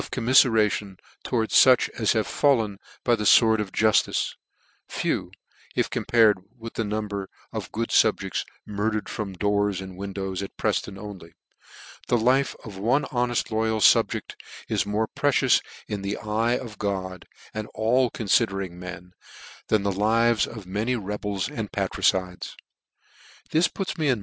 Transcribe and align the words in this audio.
No. 0.01 0.03
C 0.03 0.07
c 0.07 0.15
com 0.17 0.25
202 0.25 0.45
NEW 0.65 0.67
NEWGATE 0.67 0.71
CALENDAR. 0.71 0.97
rommife 0.97 0.97
radon 0.97 1.23
toward 1.29 1.49
fuch 1.51 2.01
as 2.01 2.11
have 2.13 2.25
fallen 2.25 2.79
by 3.03 3.15
the 3.15 3.23
fword 3.23 3.59
of 3.59 3.71
juftice, 3.71 4.33
(few, 4.87 5.31
if 5.75 5.89
compared 5.91 6.39
with 6.57 6.73
die 6.73 6.81
num 6.83 7.07
bers 7.07 7.27
of 7.53 7.71
good 7.71 7.89
fubjects, 7.89 8.43
murdered 8.65 9.07
from 9.07 9.33
doors 9.33 9.79
and 9.79 9.95
windows 9.95 10.41
at 10.41 10.57
Prefton 10.57 10.97
only) 10.97 11.35
the 12.07 12.17
life 12.17 12.55
of 12.65 12.79
one 12.79 13.03
honeft, 13.03 13.51
loyal 13.51 13.79
fubject 13.79 14.33
is 14.67 14.87
more 14.87 15.05
precious 15.05 15.61
in 15.87 16.01
the 16.01 16.17
eye 16.17 16.57
of 16.57 16.79
God, 16.79 17.27
and 17.53 17.67
all 17.75 18.09
confidering 18.09 18.79
men, 18.79 19.11
than 19.67 19.83
the 19.83 19.91
lives 19.91 20.47
of 20.47 20.65
many 20.65 20.95
rebels 20.95 21.47
and 21.47 21.71
parricides. 21.71 22.55
"This 23.51 23.67
puts 23.67 23.99
me 23.99 24.07
in 24.07 24.19